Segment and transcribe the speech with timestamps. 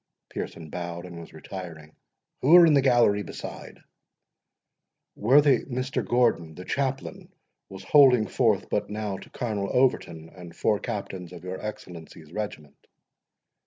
[0.29, 1.95] Pearson bowed, and was retiring.
[2.39, 3.81] "Who are in the gallery beside?"
[5.15, 6.03] "Worthy Mr.
[6.03, 7.31] Gordon, the chaplain,
[7.69, 12.87] was holding forth but now to Colonel Overton, and four captains of your Excellency's regiment."